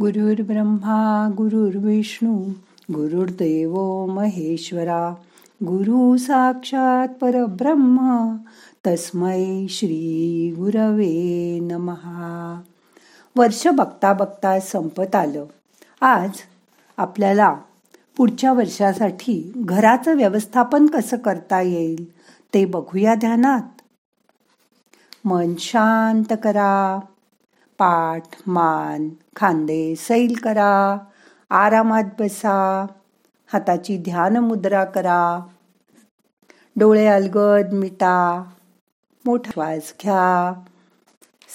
[0.00, 2.44] गुरुर् ब्रह्मा गुरुर्विष्णू
[2.94, 5.14] गुरुर्देव महेश्वरा
[5.62, 8.36] गुरु साक्षात परब्रह्म
[8.86, 12.60] तस्मै श्री गुरवे नमहा
[13.36, 15.44] वर्ष बघता बघता संपत आलं.
[16.00, 16.30] आज
[16.96, 17.56] आपल्याला
[18.16, 22.10] पुढच्या वर्षासाठी घराचं व्यवस्थापन कसं करता येईल
[22.54, 23.62] ते बघूया ध्यानात.
[25.24, 27.00] मन शांत करा.
[27.78, 30.96] पाठ मान खांदे सैल करा.
[31.50, 32.86] आरामात बसा.
[33.52, 35.40] हाताची ध्यान मुद्रा करा.
[36.76, 38.44] डोळे अलगद मिटा.
[39.24, 40.60] मोठा श्वास घ्या.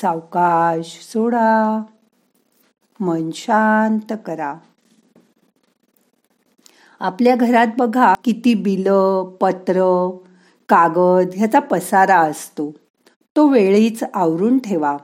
[0.00, 1.82] सावकाश सोडा.
[3.00, 4.54] मन शांत करा.
[7.00, 10.10] आपल्या घरात बघा किती बिलं पत्र
[10.68, 12.70] कागद ह्याचा पसारा असतो.
[13.36, 14.96] तो वेळीच आवरून ठेवा.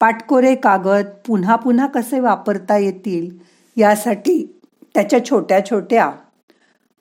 [0.00, 3.38] पाटकोरे कागद पुन्हा पुन्हा कसे वापरता येतील
[3.76, 4.60] यासाठी
[4.94, 6.10] त्याच्या छोट्या छोट्या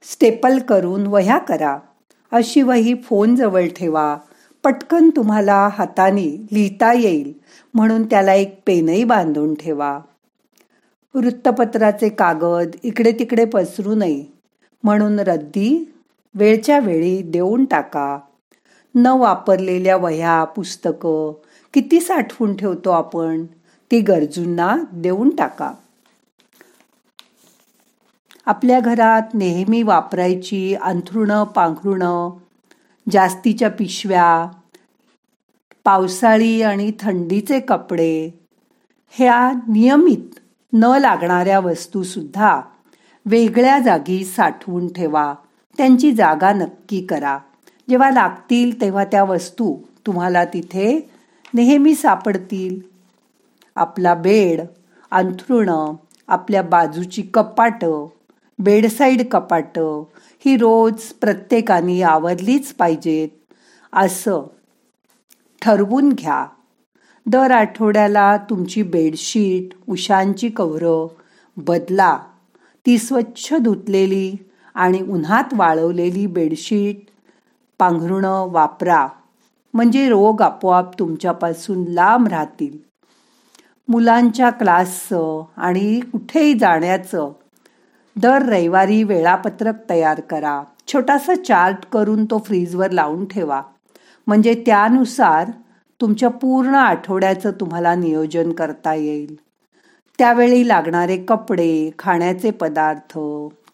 [0.03, 1.77] स्टेपल करून वह्या करा.
[2.31, 4.17] अशी वही फोन जवळ ठेवा.
[4.63, 7.33] पटकन तुम्हाला हाताने लिहिता येईल
[7.73, 9.99] म्हणून त्याला एक पेनही बांधून ठेवा.
[11.13, 14.25] वृत्तपत्राचे कागद इकडे तिकडे पसरू नये
[14.83, 15.93] म्हणून रद्दी
[16.35, 18.19] वेळच्या वेळी देऊन टाका.
[18.95, 21.33] न वापरलेल्या वह्या पुस्तकं.
[21.73, 23.45] किती साठवून ठेवतो आपण?
[23.91, 25.73] ती गरजूंना देऊन टाका.
[28.45, 32.29] आपल्या घरात नेहमी वापरायची अंथरुणं पांघरुणं
[33.11, 34.47] जास्तीच्या पिशव्या
[35.85, 38.39] पावसाळी आणि थंडीचे कपडे
[39.09, 40.39] ह्या नियमित
[40.73, 42.61] न लागणाऱ्या वस्तूसुद्धा
[43.25, 45.35] वेगळ्या जागी साठवून ठेवा.
[45.77, 47.39] त्यांची जागा नक्की करा.
[47.89, 51.09] जेव्हा लागतील तेव्हा त्या वस्तू तुम्हाला तिथे
[51.53, 52.79] नेहमी सापडतील.
[53.75, 54.61] आपला बेड
[55.11, 55.93] अंथरुणं
[56.27, 58.07] आपल्या बाजूची कपाटं
[58.59, 60.03] बेडसाईड कपाटं
[60.45, 63.29] ही रोज प्रत्येकाने आवरलीच पाहिजेत.
[63.93, 64.41] असं
[65.61, 66.45] ठरवून घ्या.
[67.25, 71.07] दर आठवड्याला तुमची बेडशीट उशांची कवरं
[71.57, 72.19] बदला.
[72.85, 74.35] ती स्वच्छ धुतलेली
[74.75, 77.08] आणि उन्हात वाळवलेली बेडशीट
[77.79, 79.07] पांघरुणं वापरा.
[79.73, 82.77] म्हणजे रोग आपोआप तुमच्यापासून लांब राहतील.
[83.87, 87.31] मुलांच्या क्लासचं आणि कुठेही जाण्याचं.
[88.15, 90.63] दर रविवारी वेळापत्रक तयार करा.
[90.87, 93.61] छोटासा चार्ट करून तो फ्रीजवर लावून ठेवा.
[94.27, 95.51] म्हणजे त्यानुसार
[96.01, 99.35] तुमच्या पूर्ण आठवड्याचं तुम्हाला नियोजन करता येईल.
[100.17, 103.19] त्यावेळी लागणारे कपडे खाण्याचे पदार्थ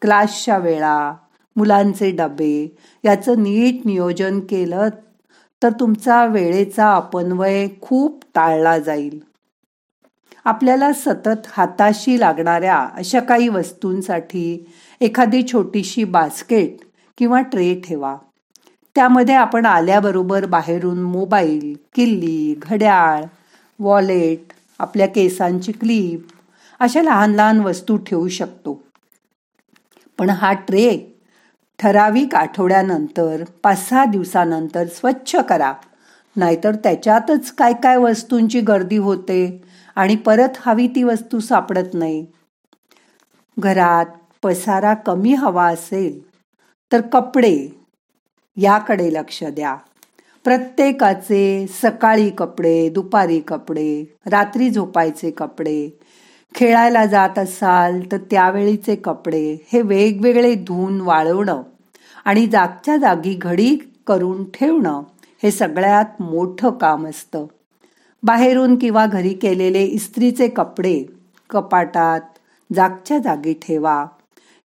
[0.01, 1.13] क्लासच्या वेळा
[1.55, 4.89] मुलांचे डबे याचं नीट नियोजन केलं
[5.61, 9.19] तर तुमचा वेळेचा अपन्वय खूप टाळला जाईल.
[10.45, 16.77] आपल्याला सतत हाताशी लागणाऱ्या अशा काही वस्तूंसाठी एखादी छोटीशी बास्केट
[17.17, 18.15] किंवा ट्रे ठेवा.
[18.95, 23.23] त्यामध्ये आपण आल्याबरोबर बाहेरून मोबाईल किल्ली घड्याळ
[23.79, 26.27] वॉलेट आपल्या केसांची क्लिप
[26.79, 28.81] अशा लहान लहान वस्तू ठेवू शकतो.
[30.17, 31.14] पण हा ट्रे
[31.79, 35.73] ठराविक आठवड्यानंतर पाच सहा दिवसानंतर स्वच्छ करा.
[36.35, 39.63] नाहीतर त्याच्यातच काय काय वस्तूंची गर्दी होते
[39.95, 42.25] आणि परत हवी ती वस्तू सापडत नाही.
[43.59, 44.05] घरात
[44.43, 46.19] पसारा कमी हवा असेल
[46.91, 47.83] तर कपडे
[48.57, 49.75] याकडे लक्ष द्या.
[50.43, 55.99] प्रत्येकाचे सकाळी कपडे दुपारी कपडे रात्री झोपायचे कपडे
[56.55, 61.61] खेळायला जात असाल तर त्यावेळीचे कपडे हे वेगवेगळे धुवून वाळवणं
[62.25, 63.77] आणि जागच्या जागी घडी
[64.07, 65.01] करून ठेवणं
[65.43, 67.45] हे सगळ्यात मोठं काम असतं.
[68.23, 71.05] बाहेरून किंवा घरी केलेले इस्त्रीचे कपडे
[71.49, 72.21] कपाटात
[72.75, 74.05] जागच्या जागी ठेवा.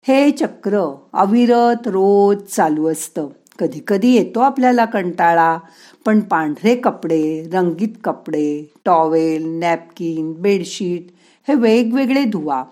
[0.02, 3.28] हे चक्र अविरत रोज चालू असतं.
[3.58, 5.58] कधी कधी येतो आपल्याला कंटाळा
[6.06, 11.06] पण पांढरे कपडे रंगीत कपडे टॉवेल नॅपकिन बेडशीट
[11.48, 12.64] हे वेगवेगळे धुवा.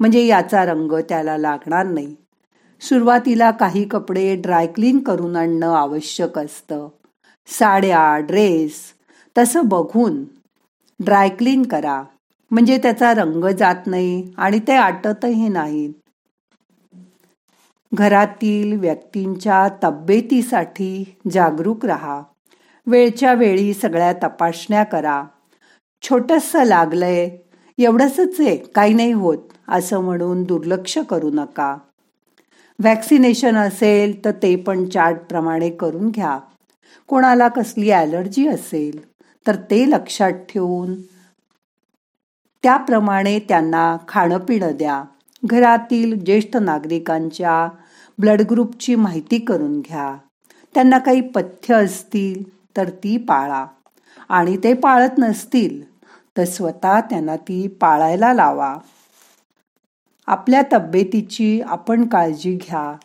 [0.00, 2.14] म्हणजे याचा रंग त्याला लागणार नाही.
[2.80, 6.88] सुरुवातीला काही कपडे ड्रायक्लीन करून आणणं आवश्यक असतं.
[7.46, 8.80] साड्या ड्रेस
[9.38, 10.24] तसं बघून
[11.00, 12.02] ड्रायक्लीन करा.
[12.50, 15.94] म्हणजे त्याचा रंग जात नाही आणि ते आटतही नाहीत.
[17.94, 22.22] घरातील व्यक्तींच्या तब्येतीसाठी जागरूक राहा.
[22.86, 25.24] वेळच्या वेळी सगळ्या तपासण्या करा.
[26.02, 27.36] छोटंसं लागलंय
[27.78, 29.38] एवढंच आहे काही नाही होत
[29.68, 31.76] असं म्हणून दुर्लक्ष करू नका.
[32.78, 36.38] व्हॅक्सिनेशन असेल तर ते पण चार्ट प्रमाणे करून घ्या.
[37.08, 39.00] कोणाला कसली ॲलर्जी असेल
[39.46, 40.94] तर ते लक्षात ठेवून
[42.62, 45.04] त्याप्रमाणे त्यांना खाणं पिणं द्या.
[45.44, 47.68] घरातील ज्येष्ठ नागरिकांच्या
[48.18, 50.16] ब्लड ग्रुपची माहिती करून घ्या.
[50.74, 52.42] त्यांना काही पथ्य असतील
[52.76, 53.66] तर ती पाळा.
[54.28, 55.91] आणि ते पाळत नसतील
[56.38, 58.76] तर स्वतः त्यांना ती पाळायला लावा.
[60.26, 62.96] आपल्या तब्येतीची आपण काळजी घ्या.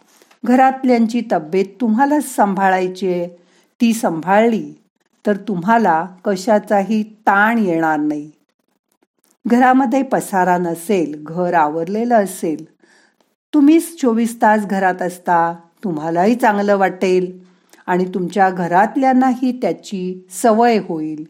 [0.45, 3.27] घरातल्यांची तब्येत तुम्हालाच सांभाळायची आहे.
[3.81, 4.74] ती सांभाळली
[5.27, 8.31] तर तुम्हाला कशाचाही ताण येणार नाही.
[9.47, 12.65] घरामध्ये पसारा नसेल घर आवरलेलं असेल
[13.53, 17.39] तुम्हीच चोवीस तास घरात असता तुम्हालाही चांगलं वाटेल
[17.88, 21.24] आणि तुमच्या घरातल्यांनाही त्याची सवय होईल.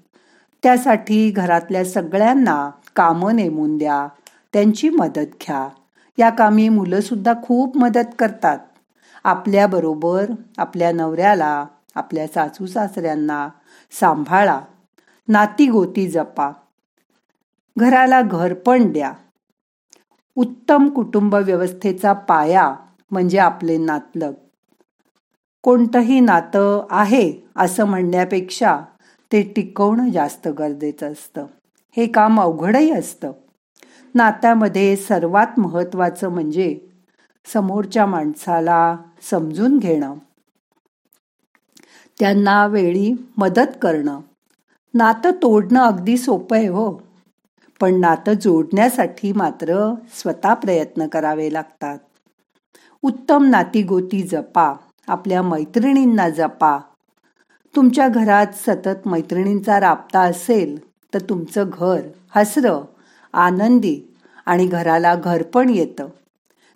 [0.64, 4.08] त्यासाठी घरातल्या सगळ्यांना कामं नेमून द्या.
[4.54, 5.70] त्यांची मदत घ्या.
[6.18, 8.60] या कामी मुलं सुद्धा खूप मदत करतात.
[9.24, 10.26] आपल्याबरोबर
[10.58, 11.66] आपल्या नवऱ्याला
[11.96, 13.50] आपल्या सासू सासऱ्यांना
[13.92, 14.62] सांभाळा.
[15.28, 16.52] नाती गोती जपा.
[17.78, 19.14] घराला घर पण द्या.
[20.36, 22.76] उत्तम कुटुंब व्यवस्थेचा पाया
[23.12, 24.34] म्हणजे आपले नातलग.
[25.64, 28.80] कोणतंही नातं आहे असं म्हणण्यापेक्षा
[29.32, 31.46] ते टिकवणं जास्त गरजेचं असतं.
[31.98, 33.32] हे काम अवघडही असतं.
[34.16, 36.80] नात्यामध्ये सर्वात महत्वाचं म्हणजे
[37.54, 38.98] समोरच्या माणसाला
[39.32, 40.14] समजून घेणं.
[42.20, 44.20] त्यांना वेळी मदत करणं.
[44.94, 47.02] नातं तोडणं अगदी सोपं आहे हो.
[47.80, 51.98] पण नातं जोडण्यासाठी मात्र स्वतः प्रयत्न करावे लागतात.
[53.02, 54.74] उत्तम नातीगोती जपा.
[55.08, 56.80] आपल्या मैत्रिणींना जपा.
[57.76, 60.78] तुमच्या घरात सतत मैत्रिणींचा राबता असेल
[61.14, 62.02] तर तुमचं घर
[62.36, 62.82] हसरं
[63.34, 64.16] आनंदी
[64.46, 66.08] आणि घराला घर पण येतं.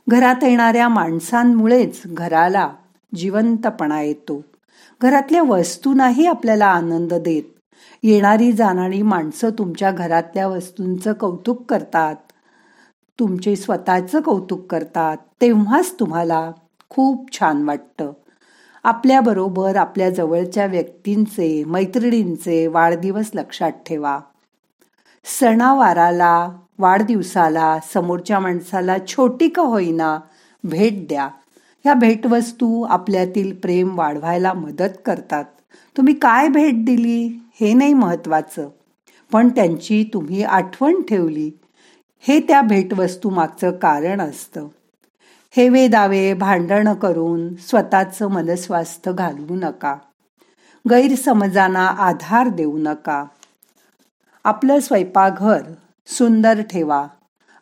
[0.09, 2.69] घरात येणाऱ्या माणसांमुळेच घराला
[3.15, 4.41] जिवंतपणा येतो.
[5.01, 7.43] घरातल्या वस्तूंनाही आपल्याला आनंद देत.
[8.03, 12.15] येणारी जाणारी माणसं तुमच्या घरातल्या वस्तूंचं कौतुक करतात.
[13.19, 15.17] तुमचे स्वतःचं कौतुक करतात.
[15.41, 16.51] तेव्हाच तुम्हाला
[16.89, 18.11] खूप छान वाटतं.
[18.83, 24.19] आपल्याबरोबर आपल्या जवळच्या व्यक्तींचे मैत्रिणींचे वाढदिवस लक्षात ठेवा.
[25.25, 26.49] सणावाराला
[26.79, 30.19] वाढदिवसाला समोरच्या माणसाला छोटी का होईना
[30.63, 31.29] भेट द्या.
[31.83, 35.45] ह्या भेटवस्तू आपल्यातील प्रेम वाढवायला मदत करतात.
[35.97, 38.69] तुम्ही काय भेट दिली हे नाही महत्वाचं
[39.31, 41.51] पण त्यांची तुम्ही आठवण ठेवली.
[42.19, 44.67] हे त्या भेटवस्तू मागचं कारण असतं.
[45.53, 49.95] हेवे दावे भांडणं करून स्वतःचं मनस्वास्थ्य घालवू नका.
[50.89, 53.25] गैरसमजांना आधार देऊ नका.
[54.43, 55.61] आपलं स्वयंपाकघर
[56.07, 57.07] सुंदर ठेवा.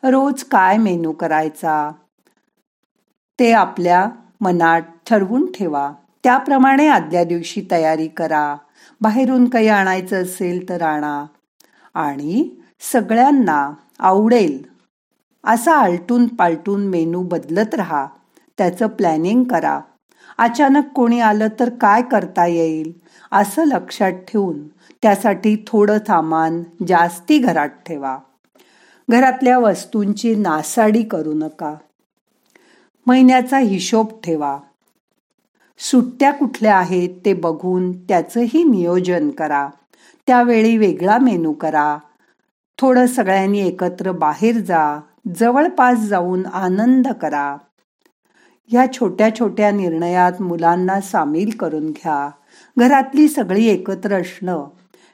[0.04, 1.92] रोज काय मेनू करायचा?
[3.40, 4.10] ते आपल्या
[4.42, 5.92] मनात ठरवून ठेवा.
[6.24, 8.56] त्याप्रमाणे आदल्या दिवशी तयारी करा.
[9.02, 11.26] बाहेरून काही आणायचं असेल तर आणा.
[11.94, 12.50] आणि
[12.80, 14.79] सगळ्यांना आवडेल
[15.44, 18.08] असा आलटून पालटून मेनू बदलत राहा.
[18.58, 19.80] त्याचं प्लॅनिंग करा.
[20.38, 22.94] अचानक कोणी आलं तर काय करता येईल
[23.32, 24.68] असं लक्षात ठेवून
[25.02, 28.18] त्यासाठी थोडं सामान जास्ती घरात ठेवा.
[29.10, 31.76] घरातल्या वस्तूंची नासाडी करू नका.
[33.06, 34.60] महिन्याचा हिशोब ठेवा.
[35.80, 39.70] सुट्ट्या कुठल्या आहेत ते बघून त्याचंही नियोजन करा.
[40.28, 41.98] त्यावेळी वेगळा मेनू करा.
[42.78, 45.00] थोडं सगळ्यांनी एकत्र बाहेर जा.
[45.36, 47.58] जवळपास जाऊन आनंद करा.
[48.68, 52.30] ह्या छोट्या छोट्या निर्णयात मुलांना सामील करून घ्या.
[52.78, 54.68] घरातली सगळी एकत्र असणं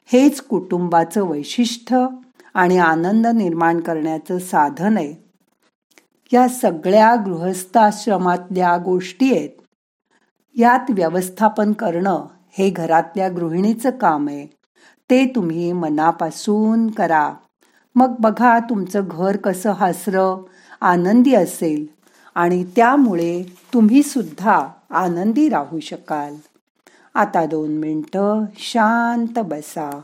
[0.05, 2.07] हेच कुटुंबाचं वैशिष्ट्य
[2.53, 5.25] आणि आनंद निर्माण करण्याचं साधन आहे.
[6.33, 9.49] या सगळ्या गृहस्थाश्रमातल्या गोष्टी आहेत.
[10.55, 12.25] यात व्यवस्थापन करणं
[12.57, 14.47] हे घरातल्या गृहिणीचं काम आहे.
[15.09, 17.33] ते तुम्ही मनापासून करा.
[17.95, 20.43] मग बघा तुमचं घर कसं हसरं
[20.81, 21.85] आनंदी असेल.
[22.35, 26.35] आणि त्यामुळे तुम्ही सुद्धा आनंदी राहू शकाल.
[27.15, 30.01] आता दोन मिनटं शांत बसा.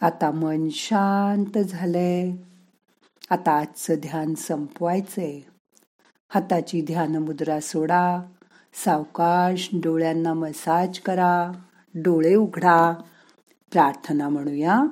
[0.00, 2.32] आता मन शांत झालंय.
[3.30, 5.40] आता आजचं ध्यान संपवायचंय.
[6.28, 8.22] हाताची ध्यान मुद्रा सोडा.
[8.84, 11.52] सावकाश डोळ्यांना मसाज करा.
[11.94, 12.94] डोळे उघडा.
[13.72, 14.82] प्रार्थना म्हणूया.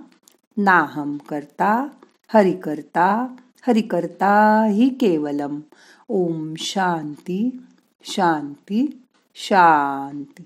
[0.57, 1.89] नाहम करता
[2.35, 3.27] हरि करता
[3.67, 5.61] हरि करता ही केवलम.
[6.09, 7.63] ओम शांती
[8.05, 9.03] शांती
[9.35, 10.45] शांती.